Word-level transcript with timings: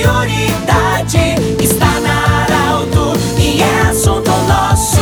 prioridade 0.00 1.18
está 1.62 2.00
na 2.00 2.44
Arauto 2.44 3.12
e 3.38 3.60
é 3.60 3.80
assunto 3.90 4.30
nosso. 4.30 5.00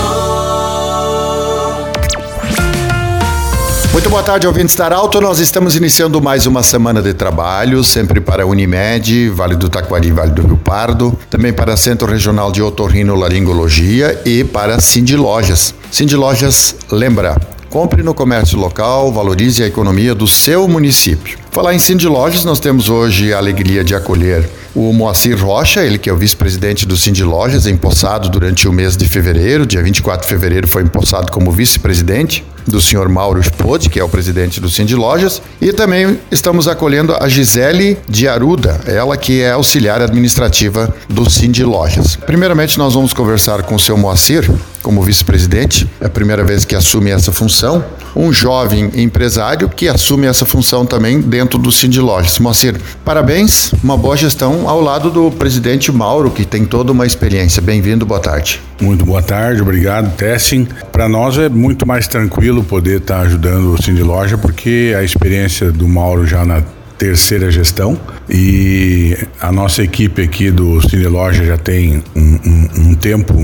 Muito 3.93 4.11
boa 4.11 4.23
tarde, 4.23 4.47
ouvintes 4.47 4.75
da 4.75 4.87
Arauto. 4.87 5.21
Nós 5.21 5.39
estamos 5.39 5.77
iniciando 5.77 6.21
mais 6.21 6.47
uma 6.47 6.63
semana 6.65 7.01
de 7.01 7.15
trabalho, 7.15 7.85
sempre 7.85 8.21
para 8.21 8.47
Unimed, 8.47 9.29
Vale 9.31 9.55
do 9.55 9.69
Taquari, 9.69 10.11
Vale 10.11 10.33
do 10.33 10.43
Rio 10.43 10.57
Pardo, 10.57 11.17
também 11.31 11.53
para 11.53 11.77
Centro 11.77 12.11
Regional 12.11 12.51
de 12.51 12.61
Otorrino 12.61 13.15
Laringologia 13.15 14.21
e 14.25 14.43
para 14.43 14.81
Cindy 14.81 15.17
Lojas. 15.17 15.75
Cindy 15.93 16.17
Lojas, 16.17 16.75
lembra, 16.91 17.37
Compre 17.71 18.03
no 18.03 18.15
comércio 18.15 18.59
local, 18.59 19.13
valorize 19.13 19.63
a 19.63 19.67
economia 19.67 20.15
do 20.15 20.27
seu 20.27 20.67
município. 20.67 21.39
Falar 21.51 21.75
em 21.75 21.79
Cindy 21.79 22.09
Lojas, 22.09 22.43
nós 22.43 22.59
temos 22.59 22.89
hoje 22.89 23.33
a 23.33 23.37
alegria 23.37 23.85
de 23.85 23.95
acolher 23.95 24.49
o 24.75 24.91
Moacir 24.91 25.39
Rocha, 25.39 25.85
ele 25.85 25.99
que 25.99 26.09
é 26.09 26.13
o 26.13 26.17
vice-presidente 26.17 26.87
do 26.87 26.97
Cindy 26.97 27.25
Lojas, 27.25 27.67
empossado 27.67 28.31
durante 28.31 28.67
o 28.67 28.73
mês 28.73 28.97
de 28.97 29.07
fevereiro, 29.07 29.67
dia 29.67 29.83
24 29.83 30.27
de 30.27 30.29
fevereiro 30.33 30.67
foi 30.67 30.83
empossado 30.83 31.31
como 31.31 31.53
vice-presidente 31.53 32.43
do 32.69 32.81
senhor 32.81 33.09
Mauro 33.09 33.43
Spode, 33.43 33.89
que 33.89 33.99
é 33.99 34.05
o 34.05 34.09
presidente 34.09 34.61
do 34.61 34.69
Cindy 34.69 34.95
Lojas, 34.95 35.43
e 35.61 35.73
também 35.73 36.19
estamos 36.31 36.69
acolhendo 36.69 37.15
a 37.19 37.29
Gisele 37.29 37.99
de 38.09 38.29
Aruda, 38.29 38.81
ela 38.87 39.17
que 39.17 39.41
é 39.41 39.53
auxiliar 39.53 40.01
administrativa 40.01 40.95
do 41.09 41.29
Cindy 41.29 41.65
Lojas. 41.65 42.17
Primeiramente, 42.17 42.79
nós 42.79 42.95
vamos 42.95 43.13
conversar 43.13 43.63
com 43.63 43.75
o 43.75 43.81
seu 43.81 43.97
Moacir, 43.97 44.49
como 44.83 45.03
vice-presidente, 45.03 45.89
é 46.01 46.07
a 46.07 46.11
primeira 46.11 46.45
vez 46.45 46.65
que 46.65 46.75
assume 46.75 47.11
essa 47.11 47.33
função, 47.33 47.85
um 48.19 48.33
jovem 48.33 48.91
empresário 48.97 49.69
que 49.69 49.87
assume 49.89 50.27
essa 50.27 50.45
função 50.45 50.85
também 50.85 51.21
dentro 51.21 51.57
do 51.57 51.71
Cindy 51.71 52.01
Lojas. 52.01 52.41
Moacir, 52.41 52.75
parabéns, 53.05 53.73
uma 53.83 53.97
boa 53.97 54.17
gestão 54.17 54.69
ao 54.69 54.81
lado 54.81 55.09
do 55.09 55.31
presidente 55.31 55.93
Mauro, 55.93 56.29
que 56.29 56.45
tem 56.45 56.65
toda 56.65 56.91
uma 56.91 57.07
experiência. 57.07 57.63
Bem-vindo, 57.63 58.05
boa 58.05 58.19
tarde. 58.19 58.61
Muito 58.81 59.05
boa 59.05 59.23
tarde, 59.23 59.63
obrigado, 59.63 60.17
Tessin. 60.17 60.67
Para 60.91 61.09
nós 61.09 61.39
é 61.39 61.49
muito 61.49 61.87
mais 61.87 62.09
tranquilo 62.09 62.65
poder 62.65 62.99
estar 62.99 63.19
tá 63.19 63.21
ajudando 63.21 63.73
o 63.73 63.81
Cindy 63.81 64.03
Loja, 64.03 64.37
porque 64.37 64.93
a 64.99 65.05
experiência 65.05 65.71
do 65.71 65.87
Mauro 65.87 66.27
já 66.27 66.45
na 66.45 66.61
terceira 66.99 67.51
gestão 67.51 67.99
e 68.29 69.17
a 69.41 69.53
nossa 69.53 69.83
equipe 69.83 70.21
aqui 70.21 70.51
do 70.51 70.81
Cine 70.83 71.07
Loja 71.07 71.45
já 71.45 71.57
tem 71.57 72.03
um, 72.15 72.21
um, 72.21 72.69
um, 72.91 72.95
tempo 72.95 73.35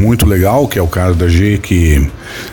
muito 0.00 0.26
legal, 0.26 0.66
que 0.66 0.78
é 0.78 0.82
o 0.82 0.86
caso 0.86 1.16
da 1.16 1.28
G, 1.28 1.58
que 1.58 2.10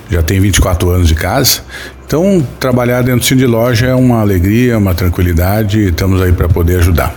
já 0.10 0.22
tem 0.22 0.40
24 0.40 0.90
anos 0.90 1.08
de 1.08 1.16
casa. 1.16 1.62
Então, 2.06 2.46
trabalhar 2.60 3.02
dentro 3.02 3.26
Cine 3.26 3.46
Loja 3.46 3.88
é 3.88 3.96
uma 3.96 4.22
alegria, 4.22 4.78
uma 4.78 4.94
tranquilidade 4.94 5.80
e 5.80 5.90
estamos 5.90 6.22
aí 6.22 6.32
para 6.32 6.48
poder 6.48 6.80
ajudar. 6.80 7.16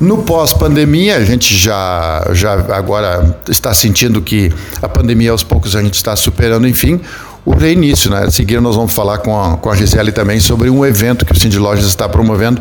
No 0.00 0.18
pós-pandemia, 0.18 1.16
a 1.16 1.24
gente 1.24 1.56
já, 1.56 2.28
já 2.32 2.52
agora 2.74 3.38
está 3.48 3.72
sentindo 3.72 4.20
que 4.20 4.52
a 4.82 4.88
pandemia 4.88 5.30
aos 5.30 5.44
poucos 5.44 5.76
a 5.76 5.82
gente 5.82 5.94
está 5.94 6.16
superando, 6.16 6.66
enfim 6.66 7.00
o 7.44 7.54
reinício. 7.54 8.10
Né? 8.10 8.24
A 8.24 8.30
seguir, 8.30 8.60
nós 8.60 8.76
vamos 8.76 8.92
falar 8.92 9.18
com 9.18 9.38
a, 9.38 9.56
com 9.56 9.70
a 9.70 9.76
Gisele 9.76 10.12
também 10.12 10.40
sobre 10.40 10.70
um 10.70 10.84
evento 10.84 11.24
que 11.24 11.32
o 11.32 11.38
Cindy 11.38 11.58
Lojas 11.58 11.86
está 11.86 12.08
promovendo. 12.08 12.60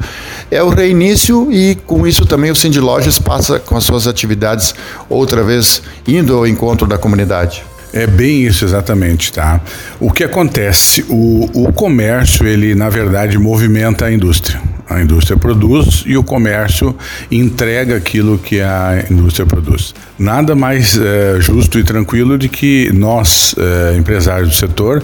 É 0.51 0.61
o 0.61 0.69
reinício 0.69 1.51
e, 1.51 1.75
com 1.75 2.05
isso, 2.05 2.25
também 2.25 2.51
o 2.51 2.55
Cindy 2.55 2.79
Lojas 2.79 3.19
passa 3.19 3.59
com 3.59 3.77
as 3.77 3.83
suas 3.83 4.07
atividades 4.07 4.75
outra 5.09 5.43
vez 5.43 5.81
indo 6.07 6.35
ao 6.35 6.47
encontro 6.47 6.87
da 6.87 6.97
comunidade. 6.97 7.63
É 7.93 8.07
bem 8.07 8.41
isso 8.43 8.65
exatamente, 8.65 9.31
tá? 9.31 9.61
O 9.99 10.11
que 10.11 10.23
acontece? 10.23 11.05
O, 11.07 11.47
o 11.53 11.71
comércio, 11.71 12.47
ele 12.47 12.73
na 12.73 12.89
verdade 12.89 13.37
movimenta 13.37 14.05
a 14.05 14.11
indústria. 14.11 14.59
A 14.89 15.01
indústria 15.01 15.37
produz 15.37 16.03
e 16.05 16.17
o 16.17 16.23
comércio 16.23 16.95
entrega 17.31 17.95
aquilo 17.95 18.37
que 18.37 18.59
a 18.59 19.05
indústria 19.09 19.45
produz. 19.45 19.95
Nada 20.19 20.55
mais 20.55 20.97
é, 20.97 21.39
justo 21.39 21.79
e 21.79 21.83
tranquilo 21.83 22.37
de 22.37 22.49
que 22.49 22.91
nós, 22.93 23.55
é, 23.57 23.97
empresários 23.97 24.49
do 24.49 24.55
setor, 24.55 25.01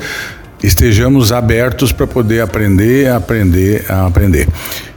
estejamos 0.61 1.31
abertos 1.31 1.91
para 1.91 2.05
poder 2.05 2.41
aprender, 2.41 3.09
aprender, 3.09 3.85
aprender. 3.89 4.47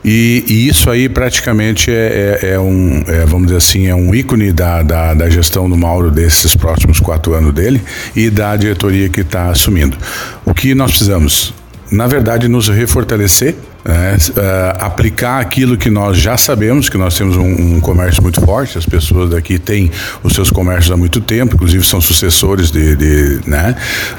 E, 0.05 0.45
e, 0.49 0.69
isso 0.69 0.91
aí 0.91 1.09
praticamente 1.09 1.91
é, 1.91 2.41
é, 2.43 2.51
é 2.55 2.59
um, 2.59 3.05
é, 3.07 3.25
vamos 3.25 3.47
dizer 3.47 3.59
assim, 3.59 3.87
é 3.87 3.95
um 3.95 4.13
ícone 4.13 4.53
da, 4.53 4.83
da, 4.83 5.15
da, 5.15 5.31
gestão 5.31 5.71
do 5.71 5.77
Mauro 5.77 6.11
desses 6.11 6.57
próximos 6.57 6.99
quatro 6.99 7.35
anos 7.35 7.55
dele 7.55 7.81
e 8.17 8.29
da 8.29 8.57
diretoria 8.57 9.09
que 9.09 9.21
está 9.21 9.49
assumindo. 9.49 9.97
O 10.45 10.53
que 10.53 10.75
nós 10.75 10.91
precisamos? 10.91 11.55
Na 11.91 12.09
verdade, 12.09 12.49
nos 12.49 12.69
refortalecer 12.69 13.55
é, 13.85 14.17
é, 14.41 14.77
aplicar 14.79 15.41
aquilo 15.41 15.77
que 15.77 15.91
nós 15.91 16.17
já 16.17 16.37
sabemos, 16.37 16.89
que 16.89 16.97
nós 16.97 17.17
temos 17.17 17.37
um, 17.37 17.77
um, 17.77 17.81
comércio 17.81 18.23
muito 18.23 18.41
forte, 18.41 18.79
as 18.79 18.87
pessoas 18.87 19.31
daqui 19.31 19.59
têm 19.59 19.91
os 20.23 20.35
seus 20.35 20.51
comércios 20.51 20.93
há 20.93 20.97
muito 20.97 21.21
tempo, 21.21 21.57
inclusive 21.57 21.85
são 21.85 22.01
sucessores 22.01 22.71
de, 22.71 22.95
de 22.95 23.41
né, 23.45 23.75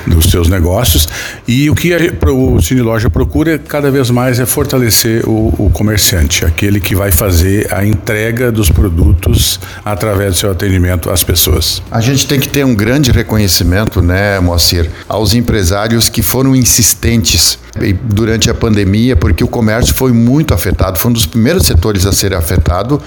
dos 0.06 0.26
seus 0.26 0.50
negócios, 0.50 1.08
e 1.48 1.70
o 1.70 1.76
que 1.76 1.94
a, 1.94 1.98
o 2.32 2.62
Cine 2.62 2.82
Loja 2.82 3.10
procura 3.10 3.58
cada 3.58 3.90
vez 3.90 4.10
mais 4.10 4.40
é 4.40 4.46
fortalecer 4.46 5.24
o, 5.26 5.54
o, 5.58 5.70
comerciante, 5.70 6.46
aquele 6.46 6.80
que 6.80 6.96
vai 6.96 7.12
fazer 7.12 7.74
a 7.74 7.86
entrega 7.86 8.52
dos 8.52 8.70
produtos 8.70 9.60
através 9.86 10.34
do 10.34 10.38
seu 10.40 10.52
atendimento 10.52 11.10
às 11.10 11.24
pessoas. 11.24 11.82
A 11.90 12.02
gente 12.02 12.28
tem 12.28 12.40
que 12.40 12.50
ter 12.50 12.66
um 12.66 12.76
grande 12.76 13.12
reconhecimento, 13.12 14.02
né, 14.02 14.40
Moacir, 14.40 14.90
aos 15.08 15.34
empresários 15.34 16.10
que 16.10 16.22
foram 16.22 16.56
insistentes 16.56 17.58
durante 18.04 18.50
a 18.50 18.54
pandemia, 18.54 19.16
porque 19.16 19.44
o 19.44 19.48
comércio 19.54 19.94
foi 19.94 20.12
muito 20.12 20.52
afetado, 20.52 20.98
foi 20.98 21.12
um 21.12 21.14
dos 21.14 21.28
primeiros 21.28 21.68
setores 21.68 22.08
a 22.08 22.12
ser 22.12 22.34
afetado 22.34 23.00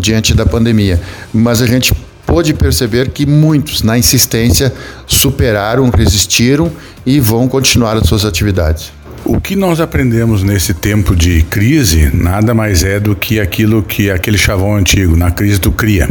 diante 0.00 0.32
da 0.34 0.46
pandemia. 0.46 0.98
Mas 1.32 1.60
a 1.60 1.66
gente 1.66 1.92
pôde 2.24 2.54
perceber 2.54 3.10
que 3.10 3.26
muitos, 3.26 3.82
na 3.82 3.98
insistência, 3.98 4.72
superaram, 5.06 5.90
resistiram 5.90 6.72
e 7.04 7.20
vão 7.20 7.46
continuar 7.46 7.96
as 7.98 8.08
suas 8.08 8.24
atividades. 8.24 8.92
O 9.24 9.38
que 9.38 9.54
nós 9.54 9.78
aprendemos 9.80 10.42
nesse 10.42 10.72
tempo 10.72 11.14
de 11.14 11.42
crise 11.42 12.10
nada 12.14 12.54
mais 12.54 12.82
é 12.82 12.98
do 12.98 13.14
que 13.14 13.38
aquilo 13.38 13.82
que 13.82 14.10
aquele 14.10 14.38
chavão 14.38 14.74
antigo, 14.74 15.14
na 15.14 15.30
crise 15.30 15.60
do 15.60 15.70
cria. 15.70 16.08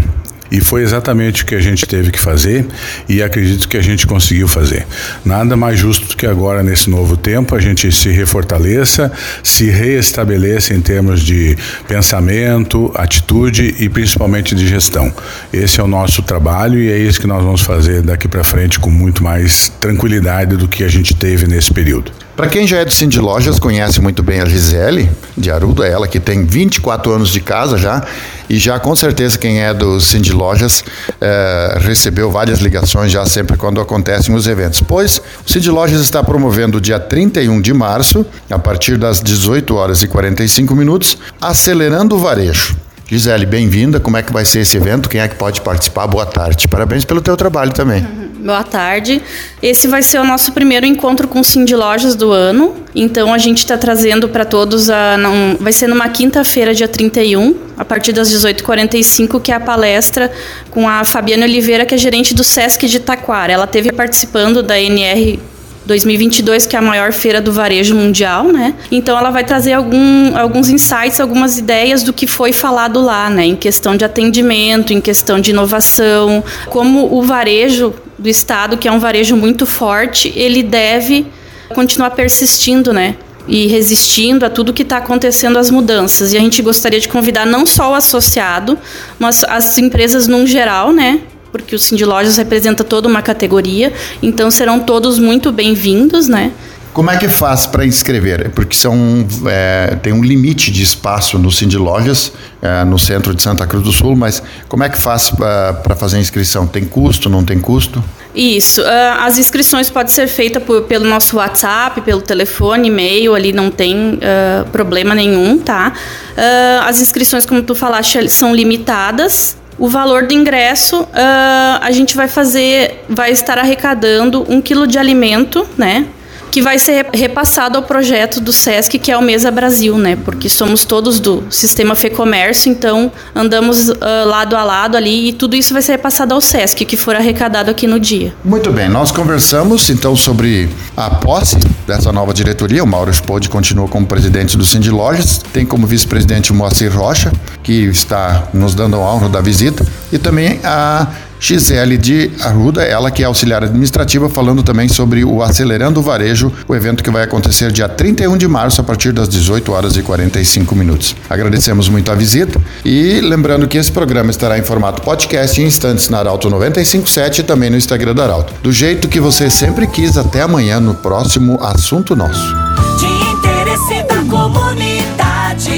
E 0.51 0.59
foi 0.59 0.81
exatamente 0.81 1.43
o 1.43 1.45
que 1.45 1.55
a 1.55 1.59
gente 1.59 1.85
teve 1.85 2.11
que 2.11 2.19
fazer 2.19 2.65
e 3.07 3.21
acredito 3.21 3.67
que 3.67 3.77
a 3.77 3.81
gente 3.81 4.07
conseguiu 4.07 4.47
fazer. 4.47 4.85
Nada 5.23 5.55
mais 5.55 5.79
justo 5.79 6.07
do 6.07 6.15
que 6.15 6.25
agora, 6.25 6.63
nesse 6.63 6.89
novo 6.89 7.15
tempo, 7.15 7.55
a 7.55 7.59
gente 7.59 7.91
se 7.91 8.09
refortaleça, 8.09 9.11
se 9.43 9.69
reestabeleça 9.69 10.73
em 10.73 10.81
termos 10.81 11.21
de 11.21 11.57
pensamento, 11.87 12.91
atitude 12.95 13.75
e 13.79 13.89
principalmente 13.89 14.55
de 14.55 14.67
gestão. 14.67 15.13
Esse 15.53 15.79
é 15.79 15.83
o 15.83 15.87
nosso 15.87 16.21
trabalho 16.21 16.79
e 16.79 16.91
é 16.91 16.97
isso 16.97 17.19
que 17.19 17.27
nós 17.27 17.43
vamos 17.43 17.61
fazer 17.61 18.01
daqui 18.01 18.27
para 18.27 18.43
frente 18.43 18.79
com 18.79 18.89
muito 18.89 19.23
mais 19.23 19.69
tranquilidade 19.79 20.55
do 20.55 20.67
que 20.67 20.83
a 20.83 20.87
gente 20.87 21.15
teve 21.15 21.47
nesse 21.47 21.73
período. 21.73 22.11
Para 22.39 22.47
quem 22.47 22.65
já 22.65 22.77
é 22.77 22.85
do 22.85 22.93
Cindy 22.93 23.19
Lojas, 23.19 23.59
conhece 23.59 23.99
muito 23.99 24.23
bem 24.23 24.39
a 24.39 24.45
Gisele 24.45 25.11
de 25.37 25.51
Arudo, 25.51 25.83
ela 25.83 26.07
que 26.07 26.21
tem 26.21 26.45
24 26.45 27.11
anos 27.11 27.31
de 27.31 27.41
casa 27.41 27.77
já, 27.77 28.01
e 28.49 28.57
já 28.57 28.79
com 28.79 28.95
certeza 28.95 29.37
quem 29.37 29.61
é 29.61 29.73
do 29.73 29.99
Cindy 29.99 30.31
Lojas 30.31 30.81
é, 31.19 31.77
recebeu 31.81 32.31
várias 32.31 32.59
ligações 32.59 33.11
já 33.11 33.25
sempre 33.25 33.57
quando 33.57 33.81
acontecem 33.81 34.33
os 34.33 34.47
eventos. 34.47 34.79
Pois 34.79 35.21
o 35.45 35.51
Cindy 35.51 35.69
Lojas 35.69 35.99
está 35.99 36.23
promovendo 36.23 36.79
dia 36.79 36.97
31 36.97 37.59
de 37.59 37.73
março, 37.73 38.25
a 38.49 38.57
partir 38.57 38.97
das 38.97 39.19
18 39.21 39.75
horas 39.75 40.01
e 40.01 40.07
45 40.07 40.73
minutos, 40.73 41.17
Acelerando 41.41 42.15
o 42.15 42.19
Varejo. 42.19 42.77
Gisele, 43.05 43.45
bem-vinda. 43.45 43.99
Como 43.99 44.15
é 44.15 44.23
que 44.23 44.31
vai 44.31 44.45
ser 44.45 44.59
esse 44.59 44.77
evento? 44.77 45.09
Quem 45.09 45.19
é 45.19 45.27
que 45.27 45.35
pode 45.35 45.59
participar? 45.59 46.07
Boa 46.07 46.25
tarde. 46.25 46.69
Parabéns 46.69 47.03
pelo 47.03 47.19
teu 47.19 47.35
trabalho 47.35 47.73
também. 47.73 48.01
Uhum. 48.01 48.18
Boa 48.41 48.63
tarde. 48.63 49.21
Esse 49.61 49.85
vai 49.85 50.01
ser 50.01 50.17
o 50.17 50.23
nosso 50.23 50.53
primeiro 50.53 50.85
encontro 50.85 51.27
com 51.27 51.41
o 51.41 51.43
Cindy 51.43 51.75
Lojas 51.75 52.15
do 52.15 52.31
ano. 52.31 52.73
Então 52.95 53.33
a 53.33 53.37
gente 53.37 53.57
está 53.57 53.77
trazendo 53.77 54.29
para 54.29 54.45
todos 54.45 54.89
a. 54.89 55.17
Não, 55.17 55.57
vai 55.59 55.73
ser 55.73 55.87
numa 55.87 56.07
quinta-feira, 56.07 56.73
dia 56.73 56.87
31, 56.87 57.53
a 57.77 57.83
partir 57.83 58.13
das 58.13 58.31
18h45, 58.31 59.41
que 59.41 59.51
é 59.51 59.55
a 59.55 59.59
palestra 59.59 60.31
com 60.71 60.87
a 60.87 61.03
Fabiana 61.03 61.43
Oliveira, 61.43 61.85
que 61.85 61.93
é 61.93 61.97
gerente 61.97 62.33
do 62.33 62.41
Sesc 62.41 62.87
de 62.87 63.01
Taquara. 63.01 63.51
Ela 63.51 63.67
teve 63.67 63.91
participando 63.91 64.63
da 64.63 64.79
NR 64.79 65.37
2022, 65.85 66.65
que 66.65 66.77
é 66.77 66.79
a 66.79 66.81
maior 66.81 67.11
feira 67.11 67.41
do 67.41 67.51
varejo 67.51 67.93
mundial, 67.93 68.45
né? 68.45 68.73
Então 68.89 69.17
ela 69.17 69.31
vai 69.31 69.43
trazer 69.43 69.73
algum, 69.73 70.37
alguns 70.37 70.69
insights, 70.69 71.19
algumas 71.19 71.57
ideias 71.57 72.03
do 72.03 72.13
que 72.13 72.25
foi 72.25 72.53
falado 72.53 73.01
lá, 73.01 73.29
né? 73.29 73.47
Em 73.47 73.55
questão 73.57 73.97
de 73.97 74.05
atendimento, 74.05 74.93
em 74.93 75.01
questão 75.01 75.41
de 75.41 75.51
inovação, 75.51 76.41
como 76.67 77.13
o 77.13 77.21
varejo 77.21 77.93
do 78.19 78.27
estado, 78.27 78.77
que 78.77 78.87
é 78.87 78.91
um 78.91 78.99
varejo 78.99 79.35
muito 79.35 79.65
forte, 79.65 80.31
ele 80.35 80.61
deve 80.61 81.25
continuar 81.69 82.11
persistindo, 82.11 82.91
né? 82.91 83.15
E 83.47 83.65
resistindo 83.67 84.45
a 84.45 84.49
tudo 84.49 84.73
que 84.73 84.83
está 84.83 84.97
acontecendo, 84.97 85.57
as 85.57 85.71
mudanças. 85.71 86.33
E 86.33 86.37
a 86.37 86.39
gente 86.39 86.61
gostaria 86.61 86.99
de 86.99 87.07
convidar 87.07 87.45
não 87.45 87.65
só 87.65 87.91
o 87.91 87.95
associado, 87.95 88.77
mas 89.17 89.43
as 89.45 89.77
empresas 89.77 90.27
num 90.27 90.45
geral, 90.45 90.91
né? 90.91 91.21
Porque 91.51 91.73
o 91.73 91.79
Cindy 91.79 92.05
Lojas 92.05 92.37
representa 92.37 92.83
toda 92.83 93.07
uma 93.07 93.23
categoria, 93.23 93.91
então 94.21 94.51
serão 94.51 94.79
todos 94.79 95.17
muito 95.17 95.51
bem-vindos, 95.51 96.27
né? 96.27 96.51
Como 96.93 97.11
é 97.11 97.17
que 97.17 97.27
faz 97.27 97.65
para 97.65 97.85
inscrever? 97.85 98.49
Porque 98.49 98.75
são, 98.75 99.25
é, 99.47 99.95
tem 100.01 100.11
um 100.11 100.23
limite 100.23 100.71
de 100.71 100.83
espaço 100.83 101.37
no 101.37 101.51
Cindy 101.51 101.77
Lojas, 101.77 102.31
é, 102.61 102.83
no 102.83 102.97
centro 102.97 103.33
de 103.33 103.41
Santa 103.41 103.65
Cruz 103.67 103.83
do 103.83 103.91
Sul, 103.91 104.15
mas 104.15 104.41
como 104.67 104.83
é 104.83 104.89
que 104.89 104.97
faz 104.97 105.29
para 105.29 105.95
fazer 105.95 106.17
a 106.17 106.19
inscrição? 106.19 106.65
Tem 106.67 106.83
custo, 106.83 107.29
não 107.29 107.43
tem 107.43 107.59
custo? 107.59 108.03
Isso. 108.33 108.81
Uh, 108.81 108.85
as 109.19 109.37
inscrições 109.37 109.89
podem 109.89 110.13
ser 110.13 110.27
feitas 110.27 110.61
por, 110.63 110.83
pelo 110.83 111.05
nosso 111.05 111.37
WhatsApp, 111.37 112.01
pelo 112.01 112.21
telefone, 112.21 112.87
e-mail, 112.87 113.33
ali 113.33 113.51
não 113.51 113.71
tem 113.71 114.15
uh, 114.15 114.69
problema 114.71 115.15
nenhum, 115.15 115.57
tá? 115.57 115.93
Uh, 116.31 116.87
as 116.87 117.01
inscrições, 117.01 117.45
como 117.45 117.61
tu 117.61 117.73
falaste, 117.73 118.29
são 118.29 118.53
limitadas. 118.53 119.57
O 119.77 119.87
valor 119.87 120.27
do 120.27 120.33
ingresso, 120.33 121.07
a 121.13 121.89
gente 121.91 122.13
vai 122.13 122.27
fazer, 122.27 123.01
vai 123.07 123.31
estar 123.31 123.57
arrecadando 123.57 124.45
um 124.49 124.59
quilo 124.59 124.85
de 124.85 124.97
alimento, 124.97 125.65
né? 125.77 126.05
Que 126.51 126.61
vai 126.61 126.79
ser 126.79 127.07
repassado 127.13 127.77
ao 127.77 127.83
projeto 127.83 128.41
do 128.41 128.51
SESC, 128.51 128.97
que 128.99 129.11
é 129.11 129.17
o 129.17 129.21
Mesa 129.21 129.51
Brasil, 129.51 129.97
né? 129.97 130.15
Porque 130.15 130.49
somos 130.49 130.85
todos 130.85 131.19
do 131.19 131.43
sistema 131.49 131.95
FEComércio, 131.95 132.71
então 132.71 133.11
andamos 133.35 133.89
uh, 133.89 133.95
lado 134.25 134.55
a 134.55 134.63
lado 134.63 134.97
ali 134.97 135.29
e 135.29 135.33
tudo 135.33 135.55
isso 135.55 135.73
vai 135.73 135.81
ser 135.81 135.93
repassado 135.93 136.33
ao 136.33 136.41
SESC, 136.41 136.85
que 136.85 136.97
for 136.97 137.15
arrecadado 137.15 137.69
aqui 137.69 137.87
no 137.87 137.99
dia. 137.99 138.33
Muito 138.43 138.71
bem, 138.71 138.89
nós 138.89 139.11
conversamos 139.11 139.89
então 139.89 140.15
sobre 140.15 140.69
a 140.95 141.09
posse 141.09 141.57
dessa 141.87 142.11
nova 142.11 142.33
diretoria. 142.33 142.83
O 142.83 142.87
Mauro 142.87 143.13
Spode 143.13 143.49
continua 143.49 143.87
como 143.87 144.05
presidente 144.05 144.57
do 144.57 144.65
Cindy 144.65 144.89
Lojas, 144.89 145.41
tem 145.53 145.65
como 145.65 145.85
vice-presidente 145.87 146.51
o 146.51 146.55
Moacir 146.55 146.95
Rocha, 146.95 147.31
que 147.63 147.85
está 147.85 148.47
nos 148.53 148.73
dando 148.75 148.95
a 148.95 148.99
honra 148.99 149.29
da 149.29 149.41
visita, 149.41 149.85
e 150.11 150.17
também 150.17 150.59
a 150.63 151.07
Gisele 151.39 151.97
de 151.97 152.31
Arruda, 152.41 152.83
ela 152.83 153.09
que 153.09 153.23
é 153.23 153.25
auxiliar 153.25 153.63
administrativa, 153.63 154.29
falando 154.29 154.61
também 154.61 154.89
sobre 154.89 155.23
o 155.23 155.41
Acelerando 155.41 155.99
o 155.99 156.03
Varejo, 156.03 156.51
o 156.67 156.75
evento 156.75 157.03
que 157.03 157.09
vai 157.09 157.23
acontecer 157.23 157.71
dia 157.71 157.87
31 157.87 158.37
de 158.37 158.47
março 158.47 158.81
a 158.81 158.83
partir 158.83 159.13
das 159.13 159.29
18 159.29 159.71
horas 159.71 159.95
e 159.95 160.01
45 160.01 160.75
minutos. 160.75 161.15
Agradecemos 161.29 161.87
muito 161.87 162.11
a 162.11 162.15
visita 162.15 162.59
e 162.83 163.21
lembrando 163.21 163.67
que 163.67 163.77
esse 163.77 163.91
programa 163.91 164.29
estará 164.29 164.59
em 164.59 164.63
formato 164.63 165.01
podcast 165.01 165.61
em 165.61 165.65
instantes 165.65 166.09
na 166.09 166.19
Arauto 166.19 166.49
957 166.49 167.41
e 167.41 167.43
também 167.43 167.69
no 167.69 167.77
Instagram 167.77 168.13
da 168.13 168.23
Arauto. 168.23 168.53
Do 168.61 168.71
jeito 168.71 169.07
que 169.07 169.19
você 169.19 169.49
sempre 169.49 169.87
quis, 169.87 170.17
até 170.17 170.41
amanhã 170.41 170.79
no 170.79 170.93
próximo 170.93 171.57
Assunto 171.63 172.15
Nosso. 172.15 172.53
De 172.99 173.05
interesse 173.05 174.03
da 174.03 174.23
comunidade, 174.29 175.71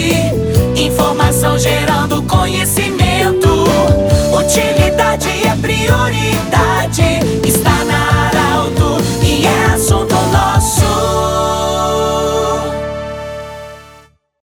informação 0.75 1.60
gerando 1.60 2.24
conhecimento 2.24 2.81